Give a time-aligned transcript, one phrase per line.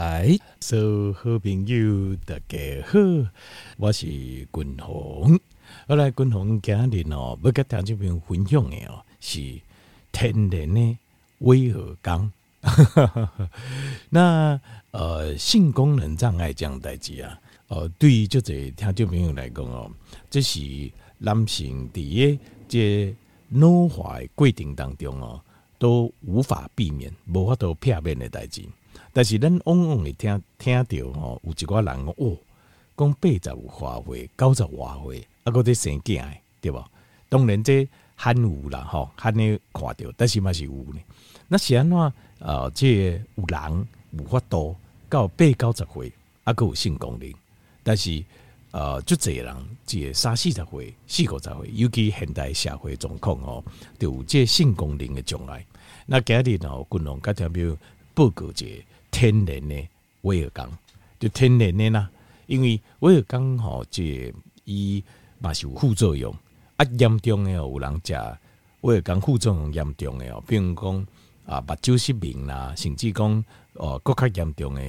[0.00, 2.98] 哎，所有好朋友大家好，
[3.76, 5.38] 我是君鸿。
[5.86, 9.60] 后来君鸿今日哦，要跟听众朋友分享的哦，是
[10.10, 10.98] 天然的
[11.40, 12.32] 威尔刚。
[14.08, 14.58] 那
[14.92, 17.38] 呃，性功能障碍这样代志啊，
[17.68, 19.92] 呃，对于这些听众朋友来讲哦，
[20.30, 23.14] 这是男性在这
[23.50, 25.38] 老化的过程当中哦，
[25.78, 28.62] 都无法避免、无法度避免的代志。
[29.12, 32.36] 但是咱往往会听听到吼，有一寡人讲哦，
[32.96, 36.84] 讲八十有花岁，九十外岁，啊，搁在生囝诶，对无？
[37.28, 41.00] 当然这罕有啦，吼，罕有看到，但是嘛是有呢。
[41.48, 42.12] 那是安怎？
[42.38, 44.74] 呃，这个、有人有法度
[45.08, 46.12] 到八九十岁，
[46.44, 47.30] 啊，搁有性功能，
[47.82, 48.24] 但是
[48.70, 53.62] 呃，就这人，这三四十岁、四五十岁，尤其现代社会状况哦，
[53.98, 55.62] 就有这性功能的障碍。
[56.06, 57.76] 那今日哦，军龙甲条标
[58.20, 58.84] 报告一个。
[59.10, 59.88] 天然的
[60.22, 60.70] 威而钢，
[61.18, 62.10] 就天然的啦，
[62.46, 64.32] 因为威而钢吼，这
[64.64, 65.02] 伊
[65.38, 66.34] 嘛是有副作用
[66.76, 68.14] 啊，严重的有人食
[68.82, 71.06] 威而钢副作用严重的哦，比如讲
[71.44, 74.82] 啊，目睭失明啦，甚至讲哦，更加严重的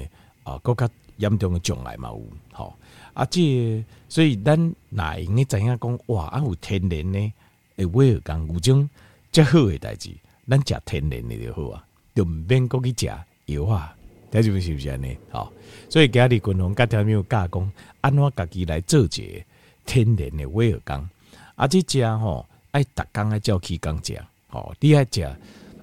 [0.43, 2.75] 啊，更加严重的障碍嘛有吼
[3.13, 7.31] 啊，这所以咱哪会用知影讲哇，啊有天然的
[7.77, 8.87] 诶威而钢有种
[9.31, 10.11] 较好的代志，
[10.47, 13.11] 咱食天然的就好啊，就毋免搁去食
[13.53, 13.95] 药啊。
[14.31, 15.17] 睇住是不是安尼？
[15.29, 15.51] 好，
[15.89, 19.43] 所以今日军宏甲条友教讲，安怎家己来做一个
[19.85, 21.09] 天然的威而钢，
[21.55, 25.29] 啊，这食吼爱逐工爱照起工食，吼，你爱食，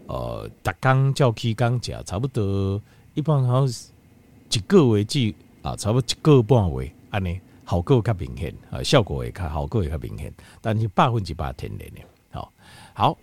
[0.07, 2.81] 呃，逐工照起工食，差不多
[3.13, 10.33] 一般好一个月至啊，差不多一个半月，安尼效果较明显，啊，效果会较效果会较明显，
[10.63, 12.51] 但是百分之百天然的，好，
[12.95, 13.19] 好。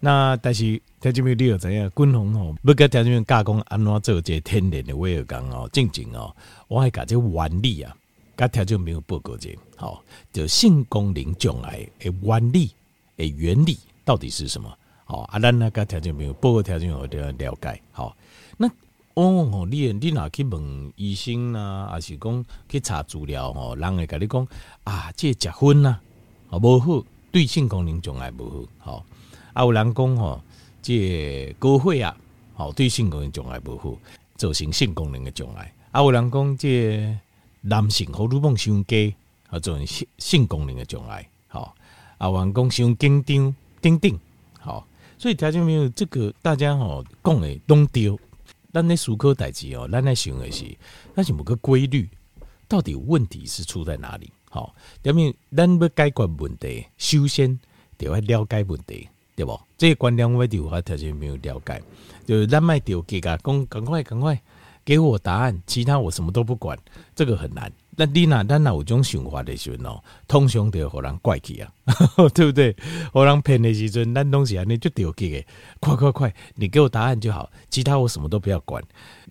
[0.00, 6.34] 那但是听众朋友你又知影，军宏吼，要甲听众朋友教讲安怎做这天然的威而钢哦，正经哦，
[6.68, 7.96] 我还甲这原理啊，
[8.36, 12.70] 甲听众朋友报告者，好，就性功能障碍的原理
[13.16, 14.72] 诶原理到底是什么？
[15.04, 17.82] 好，啊，咱那甲听众朋友报告听众朋友了解。
[17.90, 18.16] 好，
[18.56, 18.70] 那
[19.14, 24.46] 哦，你你若去问医生啊，还是讲去查资料吼，人会甲你讲
[24.84, 26.00] 啊，这食薰啊，
[26.46, 29.04] 好无好，对性功能障碍无好，好。
[29.58, 30.40] 啊，有人讲吼，
[30.80, 32.16] 这高血压
[32.54, 33.92] 吼对性功能障碍不好，
[34.36, 35.74] 造成性功能的障碍。
[35.90, 37.18] 啊，有人讲这
[37.62, 39.12] 男性荷尔蒙伤低，
[39.48, 41.28] 啊，造成性性功能的障碍。
[41.48, 41.74] 好，
[42.18, 44.16] 啊，有人讲伤紧张，等等。
[44.60, 44.86] 好，
[45.18, 45.88] 所以听见没有？
[45.88, 48.16] 这个大家吼讲的拢对。
[48.72, 50.64] 咱咧思考代志哦，咱咧想的是，
[51.16, 52.08] 那是某个规律，
[52.68, 54.30] 到底问题是出在哪里？
[54.50, 57.58] 好，下面咱要解决问题，首先
[57.96, 59.08] 得要了解问题。
[59.38, 59.60] 对不？
[59.76, 61.80] 这个观念我对我条件没有了解，
[62.26, 64.36] 就是咱卖掉给个讲，赶快赶快
[64.84, 66.76] 给我答案，其他我什么都不管，
[67.14, 67.70] 这个很难。
[67.96, 71.70] 那你那咱那有种想法的时候，通常都要让人怪去啊，
[72.34, 72.74] 对不对？
[73.12, 75.46] 互人骗的时阵，咱东西啊，你就丢给，
[75.78, 78.82] 快快快，你给我答案就好，其他我什么都不要管。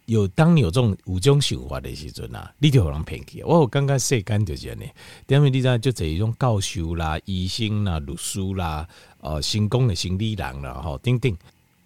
[0.07, 3.43] 有当你有这种有种想法的时阵啊，你就让人骗去。
[3.43, 4.85] 我刚刚说干就是呢，
[5.27, 8.87] 因为你知道就这一种教授啦、医生啦、律师啦。
[9.19, 11.35] 呃，成功的心理人了吼，丁丁，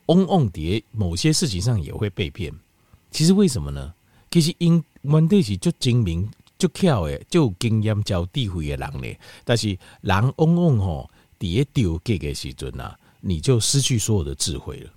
[0.08, 2.54] 嗡嗡蝶，某些事情上也会被骗。
[3.10, 3.92] 其实为什么呢？
[4.30, 6.30] 其实因问题是足精明、
[6.60, 9.18] 足巧的、足有经验、就有智慧的人呢。
[9.44, 14.92] 但是人嗡嗡吼，第一丢给的时阵啊，你就失去所有的智慧了。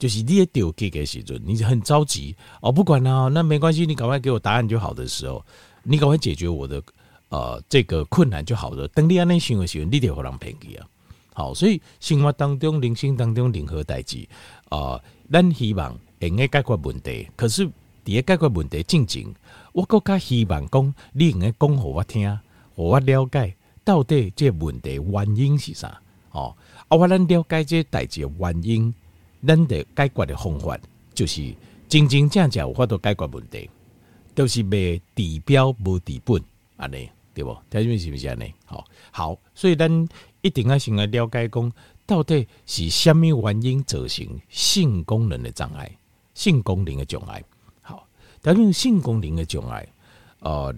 [0.00, 5.44] 就是你一丢给个时阵，你很着急哦，不管了，那没关系，你赶快给我答案就好的时候，
[5.82, 6.82] 你赶快解决我的
[7.28, 8.88] 呃这个困难就好了。
[8.88, 10.86] 等你安尼想的时候，你就会让人骗去啊。
[11.34, 14.26] 好，所以生活当中、人生当中任何代志
[14.70, 14.98] 啊，
[15.30, 17.28] 咱希望能够解决问题。
[17.36, 17.70] 可是，
[18.02, 19.26] 伫个解决问题进前，
[19.74, 22.38] 我更加希望讲，你能够讲互我听，
[22.74, 26.00] 互我了解到底这问题原因是啥？
[26.30, 26.56] 哦，
[26.88, 28.94] 啊，我咱了解这代志原因，
[29.46, 30.78] 咱的解决的方法
[31.14, 31.54] 就是
[31.88, 33.68] 真真正正有法度解决问题，
[34.34, 36.42] 都、是卖治标无治本，
[36.76, 37.56] 安尼对不？
[37.70, 38.52] 听明是不是安尼？
[38.64, 40.08] 好，好，所以咱。
[40.42, 41.72] 一定要先来了解，讲
[42.06, 45.94] 到底是什么原因造成性功能的障碍、
[46.32, 47.44] 性功能的障碍。
[47.82, 48.08] 好，
[48.40, 49.86] 但是性功能的障碍，
[50.38, 50.74] 呃，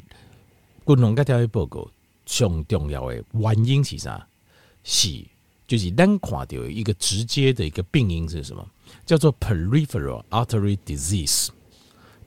[0.85, 1.89] 军宏甲条个报告
[2.27, 4.27] 上重要的原因是啥？
[4.83, 5.25] 是
[5.73, 8.63] 就是单看到一个直接的一个病因是什么？
[9.07, 11.49] 叫做 peripheral artery disease。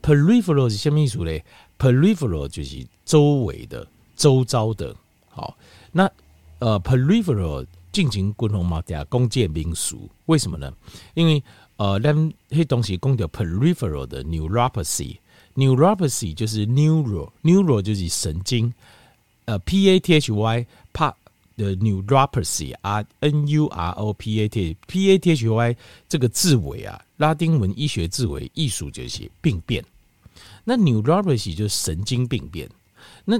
[0.02, 1.40] peripheral 是什么意思呢
[1.78, 4.96] ？peripheral 就是周围的、周遭的。
[5.30, 5.56] 好，
[5.92, 6.10] 那。
[6.58, 10.74] 呃，peripheral 进行共同嘛，加弓箭民俗，为什么呢？
[11.14, 11.44] 因为
[11.76, 12.18] 呃，咱
[12.50, 18.74] 迄东西讲叫 peripheral 的 neuropathy，neuropathy 就是 neuro，neuro 就是神经，
[19.44, 21.14] 呃，p a t h y part
[21.56, 25.76] 的 neuropathy 啊，n u r o p a t p a t h y
[26.08, 29.84] 这个字尾啊，拉丁文医学字尾，艺术就是病变。
[30.64, 32.70] 那 neuropathy 就是神经病变，
[33.24, 33.40] 那。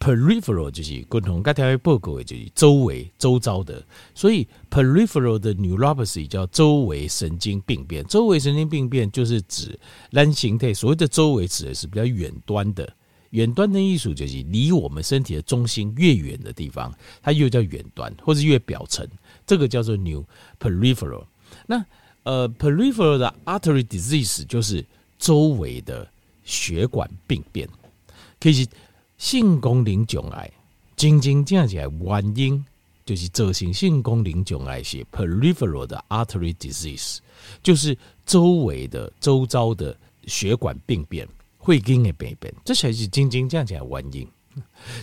[0.00, 3.84] Peripheral 就是共同刚才报告的，就是周围、周遭的，
[4.14, 8.06] 所以 peripheral 的 neuropathy 叫周围神经病变。
[8.06, 9.76] 周围神经病变就是指
[10.12, 12.88] 单形态，所谓的周围指的是比较远端的。
[13.30, 16.92] 远端的艺术就是离我们身体的中心越远的地方，
[17.22, 19.06] 它又叫远端，或是越表层，
[19.46, 20.24] 这个叫做 new
[20.60, 21.24] peripheral。
[21.66, 21.84] 那
[22.22, 24.84] 呃，peripheral 的 artery disease 就是
[25.18, 26.06] 周围的
[26.44, 27.68] 血管病变，
[28.40, 28.66] 可以是。
[29.18, 30.48] 性功能障碍，
[30.94, 32.64] 真真正正原因
[33.04, 37.18] 就是造成性功能障碍是 peripheral 的 artery disease，
[37.60, 39.98] 就是周围的、周遭的
[40.28, 41.26] 血管病变、
[41.68, 44.26] 会经的病变，这才是真正真正正原因。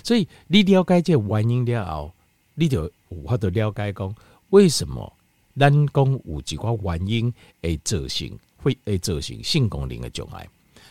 [0.03, 2.12] 所以你了解这原因了后，
[2.56, 4.15] 你就有法度了解讲
[4.50, 5.13] 为什么
[5.56, 7.31] 咱讲有一个原因
[7.62, 10.50] 会造成会会造成性功能的障碍，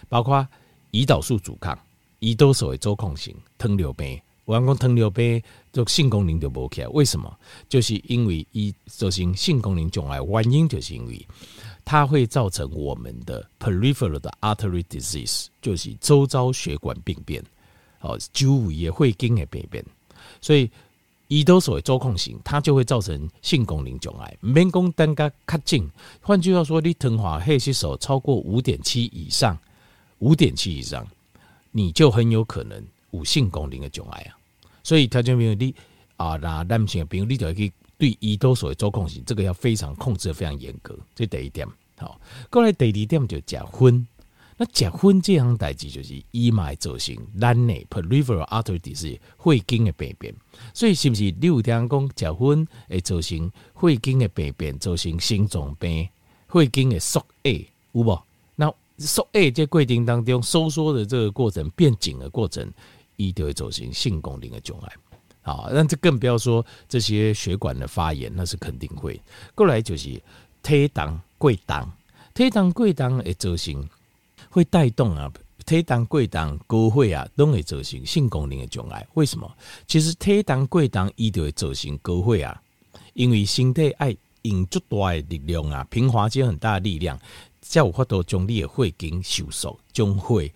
[0.09, 0.47] 包括
[0.93, 1.76] 胰岛素阻抗。
[2.21, 5.43] 胰岛素的阻抗性糖尿病，我讲糖尿病
[5.73, 7.37] 就性功能就无起来，为什么？
[7.69, 11.26] 就是因为胰造成性功能障碍，原因就是因为
[11.85, 17.43] 它会造成我们的 peripheral 的 artery disease，就是周遭血管病变，
[18.01, 19.85] 哦，周围会跟的病变，
[20.41, 20.71] 所以
[21.29, 24.37] 胰岛素的阻抗性，它就会造成性功能障碍。
[24.41, 25.91] 免讲单个较紧，
[26.21, 29.59] 换句话说，你糖化黑色素超过五点七以上，
[30.19, 31.07] 五点七以上。
[31.77, 34.39] 你就很有可能有性功能的障碍啊，
[34.85, 35.75] 所以条件没有你
[36.17, 37.73] 啊，那男性的朋友你就要去
[38.05, 41.67] 对胰岛素的阻抗性，这个要非常控制的非常严格，这第一点。
[41.97, 42.21] 好，
[42.51, 44.06] 过来第二点就结婚。
[44.59, 50.35] 那结婚这样代志就是以买造型，咱内 peripheral artery 是会经的病变，
[50.75, 56.07] 所以是不是你有听讲结婚会造成会经的病变，造成心脏病、
[56.47, 58.19] 会经的缩 A 有无？
[58.99, 62.71] 收诶，这过程当中收缩的这个过程变紧的过程，
[63.17, 64.93] 一定会造成性功能的障碍。
[65.44, 69.20] 好，那这更不要说这些血管的发炎，那是肯定会。
[69.55, 70.20] 过来就是
[70.62, 71.93] 体重过重，
[72.35, 73.88] 体重过重会造成
[74.50, 75.31] 会带动啊，
[75.64, 79.06] 体重过重高血压都会造成性功能的障碍。
[79.14, 79.49] 为什么？
[79.87, 82.62] 其实体重过重一定会造成高血压，
[83.12, 87.20] 因为身体爱用足大的力量啊，平滑肌很大的力量。
[87.67, 90.52] 才有法度将你的血经收缩，将血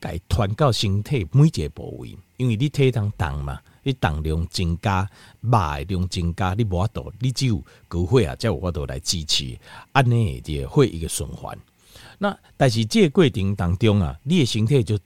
[0.00, 2.16] 给传到身体每一个部位。
[2.36, 5.08] 因为你体重重嘛，你重量增加，
[5.40, 9.58] 肉的量增加，你无法度，你只有高血啊，才有法度来支持，
[9.92, 11.58] 安尼的血一个循环。
[12.18, 14.98] 那但是这个过程当中啊，你的身体就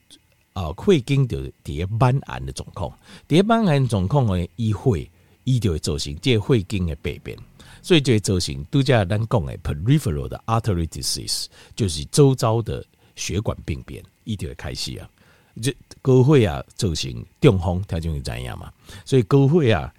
[0.52, 2.92] 啊会经到第一慢按的状况，
[3.26, 5.10] 第一慢按状况呢，伊会
[5.44, 7.38] 伊就会造成这个血经的病变。
[7.80, 11.46] 所以就会造成度假咱讲的 peripheral 的 artery disease，
[11.76, 12.84] 就是周遭的
[13.14, 15.08] 血管病变，一定会开始啊。
[15.62, 18.72] 这高血压造成中风，他就会怎样嘛？
[19.04, 19.92] 所以高血压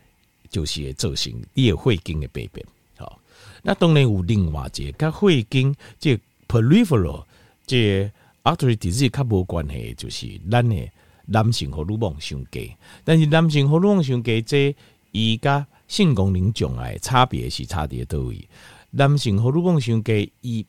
[0.50, 2.65] 就是会造成你的血经的病变。
[2.97, 3.19] 好，
[3.61, 7.23] 那当然有另外一个跟血经这 peripheral
[7.65, 8.09] 这
[8.44, 10.89] artery disease 较无关系，就是咱的
[11.25, 12.73] 男性荷尔蒙上低。
[13.04, 14.75] 但是男性荷尔蒙上低，这
[15.11, 18.47] 伊甲性功能障碍差别是差伫倒位，
[18.92, 20.66] 男性荷尔蒙上低，伊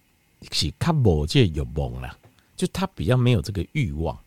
[0.50, 2.14] 是较无这欲望啦，
[2.56, 4.18] 就他比较没有这个欲望，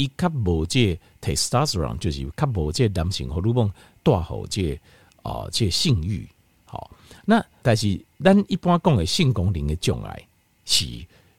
[0.00, 3.70] 伊较无这 testosterone 就是较无这男性荷尔蒙
[4.02, 4.80] 带好这
[5.22, 6.26] 啊这性欲。
[6.64, 6.90] 好，
[7.26, 10.26] 那但是咱一般讲的性功能的障碍
[10.64, 10.86] 是，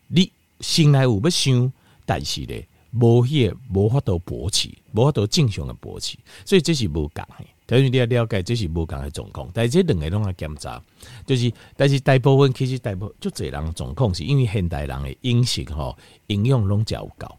[0.08, 1.72] 你心内有要想，
[2.06, 7.46] 但是咧无迄个无法度勃起，无法度正常的勃起，所以这是无共的。
[7.66, 10.84] 等于你要了解，这是无共的状况，但是这两个拢要检查，
[11.26, 17.34] 就是但是大部分其实大部分就这人状况，是因为现代人的饮食吼营养拢较有够，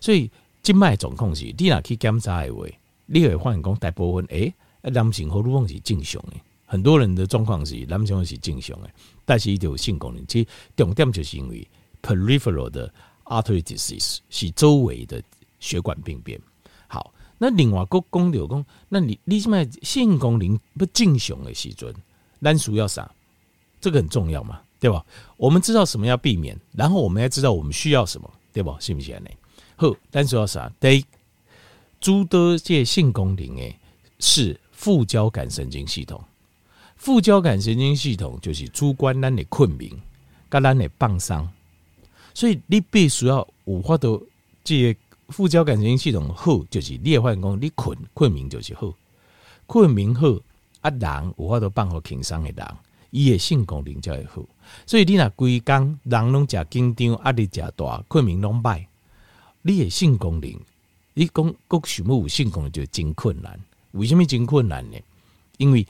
[0.00, 0.30] 所以
[0.62, 2.64] 今麦状况是，你若去检查的话，
[3.06, 6.34] 你会发现讲大部分诶，男性荷尔蒙是正常的，
[6.66, 8.88] 很多人的状况是男性是正常的，
[9.24, 11.66] 但是伊就有性功能，其重点就是因为
[12.00, 12.92] peripheral 的
[13.24, 15.20] artery disease 是周围的
[15.58, 16.40] 血管病变。
[16.86, 21.92] 好那另外个讲到讲，那你你现在性功能不正常的时阵，
[22.40, 23.10] 咱需要啥？
[23.80, 25.04] 这个很重要嘛，对吧？
[25.36, 28.76] 我们知道什么要避免，然后我们要知道我们需要什么，对吧？
[28.78, 29.28] 是不是呢？
[29.82, 30.70] 好，咱需要啥？
[30.78, 31.04] 第一，
[31.98, 33.76] 诸多这性功能诶，
[34.20, 36.22] 是副交感神经系统。
[36.94, 39.90] 副交感神经系统就是主管咱的困眠，
[40.48, 41.48] 跟咱的放松，
[42.32, 44.24] 所以你必须要有法度
[44.62, 48.94] 这个副交感神经系统好，就是你会发现讲你困困眠就是好，
[49.66, 50.28] 困眠好
[50.82, 52.66] 啊，人有法度放好轻松的人，
[53.10, 54.44] 伊的性功能才会好。
[54.86, 58.86] 所以你若规工人拢食紧张，压力诚大，困眠拢歹，
[59.62, 60.52] 你的性功能，
[61.14, 63.58] 你讲各想要有性功能就真困难。
[63.92, 64.98] 为什么真困难呢？
[65.56, 65.86] 因为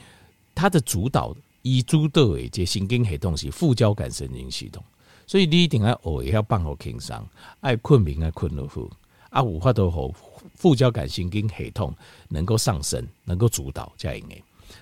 [0.55, 4.83] 它的主导，伊主导的这神经系统是副交感神经系统，
[5.27, 7.27] 所以你一定要学会要放好轻松，
[7.61, 8.83] 爱困眠爱困得好，
[9.31, 10.11] 啊，有法度好
[10.55, 11.95] 副交感神经系统
[12.29, 14.35] 能够上升，能够主导这样的。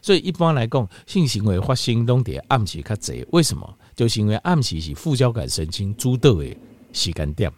[0.02, 3.78] 所以一般来讲，性行为发生拢伫暗时较侪，为什么？
[3.94, 6.56] 就是因为暗时是副交感神经主导的
[6.92, 7.52] 时间点，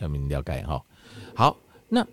[0.00, 0.82] 他们了解哈。
[1.34, 1.56] 好，
[1.88, 2.04] 那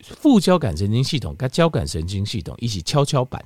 [0.00, 3.44] 副交感神经系统跟交感神经系统一起跷跷板，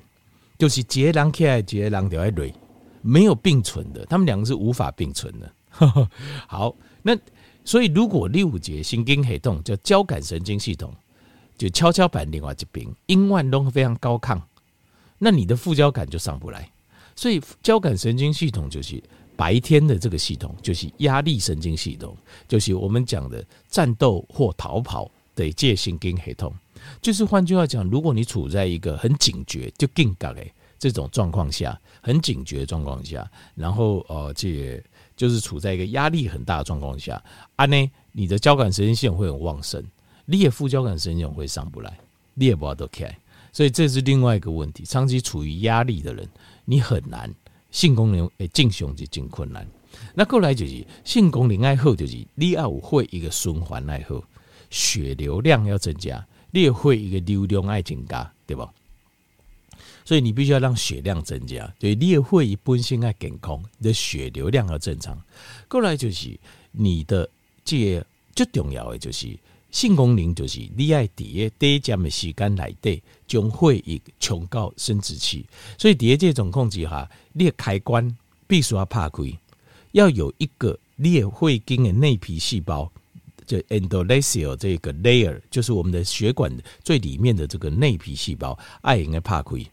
[0.59, 2.55] 就是一个人起来，一个人就要累，
[3.03, 5.53] 没有并存的，他们两个是无法并存的。
[6.47, 7.17] 好，那
[7.65, 10.95] 所以如果六节神经黑洞叫交感神经系统，
[11.57, 14.41] 就跷跷板另外一边，因万都非常高亢。
[15.19, 16.71] 那你的副交感就上不来，
[17.15, 19.03] 所以交感神经系统就是
[19.41, 22.15] 白天的这个系统，就是压力神经系统，
[22.47, 26.55] 就是我们讲的战斗或逃跑的这神经系统。
[27.01, 30.45] 就是换句话讲，如果你处在一个很警觉就紧张的
[30.79, 34.79] 这种状况下，很警觉状况下，然后呃，这
[35.17, 37.23] 就是处在一个压力很大的状况下，
[37.57, 39.83] 啊呢，你的交感神经系统会很旺盛，
[40.27, 41.99] 你也副交感神经系统会上不来，
[42.35, 43.19] 你也不要都开。
[43.55, 46.29] 所以这是另外一个问题，长期处于压力的人，
[46.67, 47.35] 你很难
[47.71, 49.67] 性功能诶正常就真困难。
[50.15, 54.23] 那过来就是性功能爱好，就是你要会一个循环爱好，
[54.71, 58.73] 血流量要增加，你也会一个流量爱增加，对吧？
[60.05, 65.21] 所以你必须要让血量增加，对，你也会本身爱健康，你的血流量要正常。
[65.69, 66.39] 过来就是
[66.73, 67.29] 你的
[67.65, 69.39] 这个最重要的就是。
[69.71, 75.47] 性功能就是你爱伫个短暂的时间内底，将会议冲到生殖器，
[75.79, 79.23] 所以伫个这种控制下，你的开关必须要拍开，
[79.93, 82.91] 要有一个你的会经的内皮细胞，
[83.47, 89.65] 就 endothelial 这个 layer，就是我们的血管最里面的这个内皮细胞，爱应该拍开，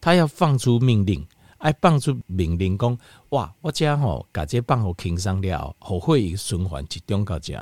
[0.00, 1.26] 它要放出命令。
[1.66, 2.96] 爱放出命令讲，
[3.30, 3.52] 哇！
[3.60, 7.54] 我家吼，把这放好轻松了，好会循环集中到这。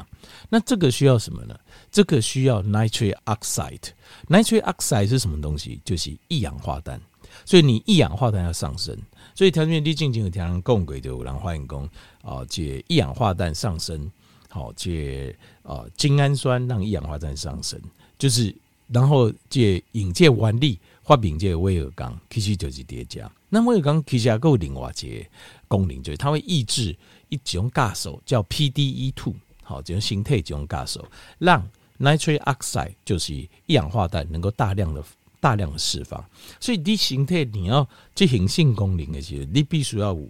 [0.50, 1.58] 那这个需要什么呢？
[1.90, 3.92] 这个需要 nitric oxide。
[4.28, 5.80] nitric oxide 是什么东西？
[5.86, 7.00] 就是一氧化氮。
[7.46, 8.94] 所以你一氧化氮要上升。
[9.34, 11.88] 所以条件你静静有听人讲过的，有人欢迎讲
[12.20, 14.12] 啊，借一氧化氮上升，
[14.50, 17.80] 好，借啊精氨酸让一氧化氮上升，
[18.18, 18.54] 就是
[18.88, 20.78] 然后借引介完力。
[21.04, 23.30] 发明这个威尔刚其实就是叠加。
[23.54, 25.26] 那么刚其实还有另外一个
[25.68, 26.96] 功能，就是它会抑制
[27.28, 29.32] 一种酵素叫 PDE two，
[29.62, 31.06] 好，这种形态这种酵素，
[31.38, 31.64] 让
[32.00, 35.00] nitric oxide 就是一氧化氮能够大量的
[35.38, 36.22] 大量的释放。
[36.58, 40.28] 所以你形态你要进行性功能的时候，你必须要有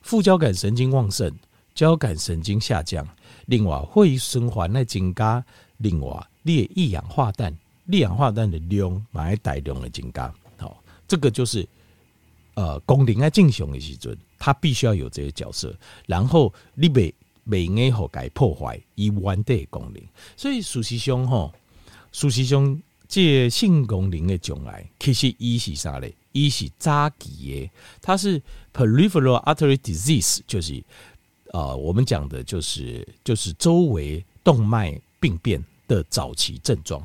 [0.00, 1.36] 副交感神经旺盛，
[1.74, 3.04] 交感神经下降，
[3.46, 5.44] 另外会循环来增加，
[5.78, 7.52] 另外你的一氧化氮。
[7.90, 11.68] 一氧化氮的量买大量的增加，好，这个就是
[12.54, 15.74] 呃功能在正常的时阵，他必须要有这个角色，
[16.06, 17.12] 然后你别
[17.48, 20.02] 别爱好改破坏以完的功能。
[20.36, 21.52] 所以事实上吼，
[22.12, 26.14] 事实上这性功能的障碍，其实伊是啥嘞？
[26.32, 28.40] 伊是早期的，它是
[28.72, 30.82] peripheral artery disease，就是
[31.52, 37.04] 呃我们讲的就是就是周围动脉病变的早期症状。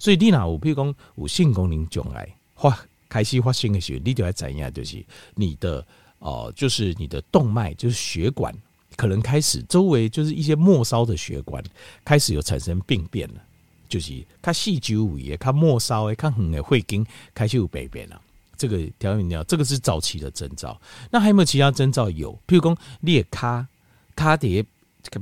[0.00, 2.76] 所以你若有，譬如讲有性功能障碍发
[3.08, 5.78] 开始发生的时候，你就要怎样，就是你的
[6.18, 8.54] 哦、呃，就是你的动脉，就是血管
[8.96, 11.62] 可能开始周围就是一些末梢的血管
[12.04, 13.42] 开始有产生病变了，
[13.88, 18.20] 就是它细周围、它末梢、它远的会跟开始有病变了。
[18.58, 20.80] 这个条件要，这个是早期的征兆。
[21.10, 22.08] 那还有没有其他征兆？
[22.08, 23.66] 有，譬如讲裂卡
[24.14, 24.64] 卡碟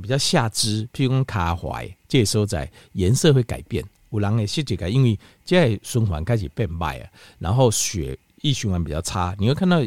[0.01, 3.83] 比较下肢，譬如讲卡踝，这时候在颜色会改变。
[4.11, 7.09] 有人的血这个，因为这循环开始变慢啊，
[7.39, 9.81] 然后血液循环比较差，你会看到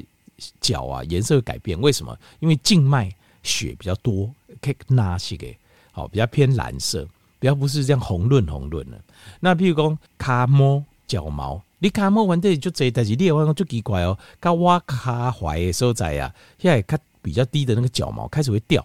[0.61, 1.81] 脚啊颜色会改变。
[1.81, 2.19] 为什么？
[2.41, 3.11] 因为静脉
[3.43, 5.47] 血比较多，可以拉些个
[5.93, 7.07] 好比较偏蓝色，
[7.39, 9.01] 比较不是这样红润红润的。
[9.41, 18.85] 那譬如讲卡摸脚毛，你卡摸完的就这，但是你话就奇怪哦，卡挖卡踝的所在啊，现在卡比较低的那个脚毛开始会掉。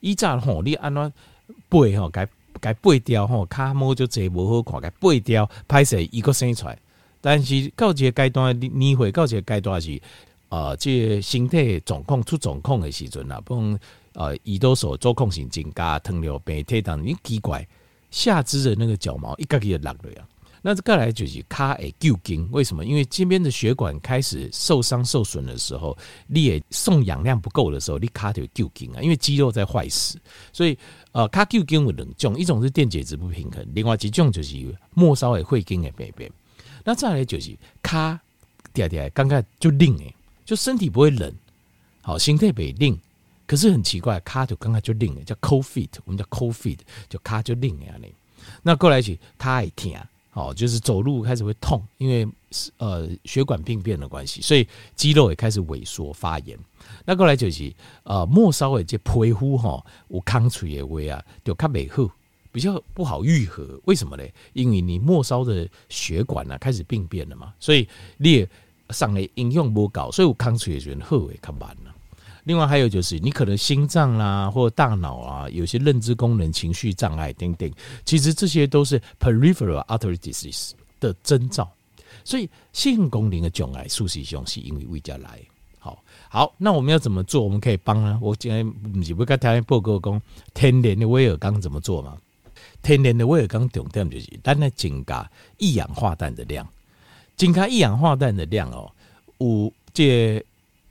[0.00, 1.12] 以前吼，你按怎
[1.68, 2.28] 背吼该。
[2.60, 6.78] 该背掉吼，卡毛就侪无好看，该背掉拍摄一个生出来。
[7.20, 10.00] 但是到一个阶段，你你会到一个阶段是，
[10.48, 13.54] 呃，这个、身体状况出状况的时阵啊，不
[14.12, 17.66] 呃，胰岛素做控性增加，糖尿病体重，你奇怪，
[18.10, 20.26] 下肢的那个角毛一个个落了呀。
[20.66, 22.84] 那这个来就是卡诶旧筋，为什么？
[22.84, 25.96] 因为这边的血管开始受伤受损的时候，
[26.26, 29.00] 你也送氧量不够的时候，你卡就旧筋啊。
[29.00, 30.18] 因为肌肉在坏死，
[30.52, 30.76] 所以
[31.12, 34.56] 呃卡旧筋有两种，一种是电解质不平衡，另外一种就是
[34.92, 36.28] 末梢的会筋的病变。
[36.82, 38.20] 那再来就是卡
[38.74, 40.12] 嗲嗲，刚刚就冷诶，
[40.44, 41.32] 就身体不会冷，
[42.02, 42.98] 好，心态不会冷，
[43.46, 48.12] 可是很奇怪，卡就刚刚就冷诶，叫 cold feet，我们叫 cold feet，就卡就冷诶
[48.64, 49.92] 那过来是卡爱疼。
[50.36, 52.28] 哦，就是走路开始会痛，因为
[52.76, 56.58] 呃血管病变的关系，所以肌肉也开始萎缩发炎。
[57.06, 62.14] 那过来就是呃末梢的这皮肤哈，有抗脆的味啊，就较袂好，
[62.52, 63.80] 比较不好愈合。
[63.86, 64.24] 为什么呢？
[64.52, 67.88] 因为你末梢的血管啊开始病变了嘛，所以
[68.18, 68.46] 你
[68.90, 71.95] 上的营养不够，所以有抗脆的人好会较慢了。
[72.46, 77.68] 另外还有就是，你可能心脏啦，或大脑啊，有些认知功能、情绪障碍等等，
[78.04, 81.68] 其实这些都是 peripheral artery disease 的征兆。
[82.22, 85.40] 所以性功能的障碍，事实上是因为胃家来。
[85.80, 87.42] 好，好，那我们要怎么做？
[87.42, 88.16] 我们可以帮啊。
[88.22, 90.22] 我今天不是不跟大家报告讲
[90.54, 92.16] 天然的威尔刚怎么做吗？
[92.80, 96.64] 天然的威尔刚重点就是，咱来增加一氧化氮的量，
[97.36, 98.88] 增加一氧化氮的量哦，
[99.40, 100.40] 五这。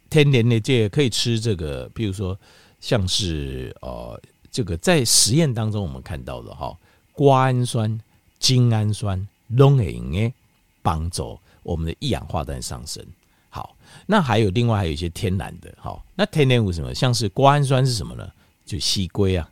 [0.09, 2.37] 天然的这可以吃这个，比如说
[2.79, 4.19] 像是呃，
[4.51, 6.77] 这个在实验当中我们看到的哈，
[7.13, 7.99] 瓜氨酸、
[8.39, 10.33] 精氨酸都会诶
[10.81, 13.03] 帮助我们的一氧化氮上升。
[13.49, 16.93] 好，那还有另外还有一些天然的哈，那天然有什么？
[16.93, 18.29] 像是瓜氨酸是什么呢？
[18.65, 19.49] 就西瓜啊，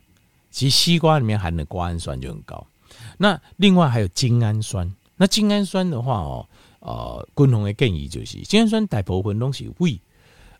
[0.50, 2.66] 其实西瓜里面含的瓜氨酸就很高。
[3.18, 6.46] 那另外还有精氨酸，那精氨酸的话哦，
[6.80, 9.98] 呃，共同的建议就是精氨酸大部分东西胃。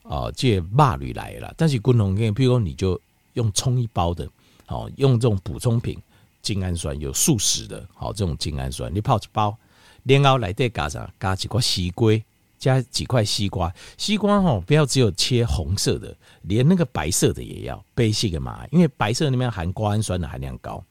[0.05, 3.01] 啊，借骂驴来了，但是共同给，比如说你就
[3.33, 4.29] 用冲一包的，
[4.67, 5.99] 好用这种补充品，
[6.43, 9.57] 精氨酸有素食的，好这种精氨酸，你泡一包，
[10.05, 12.13] 然后来再加上加几块西瓜，
[12.59, 20.85] 加几块西瓜，西瓜哈不要只有切红色的，连那个白色的也要，白色的嘛，因为白色里面含瓜氨酸的含量高，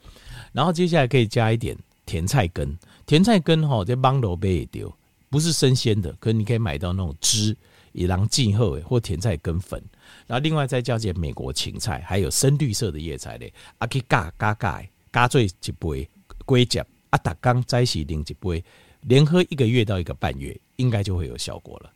[0.51, 4.91] 然后接下来可以加一点甜菜根，甜菜根哈在芒罗贝也丢，
[5.29, 7.55] 不是生鲜的，可是你可以买到那种汁。
[7.93, 9.81] 以狼进后或甜菜根粉，
[10.27, 16.09] 然后另外再加些美国芹菜，还有深绿色的叶菜类，啊，去加加加加做一杯
[16.45, 18.63] 龟甲，啊，打刚再洗另一杯，
[19.01, 21.92] 连喝一个月到一个半月，应该就会有效果了。